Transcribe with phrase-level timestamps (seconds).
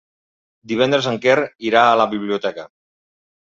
[0.71, 1.35] Divendres en Quer
[1.71, 2.69] irà a la biblioteca.